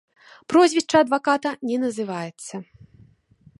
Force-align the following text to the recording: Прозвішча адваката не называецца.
Прозвішча 0.53 1.01
адваката 1.05 1.51
не 1.71 1.77
называецца. 1.85 2.55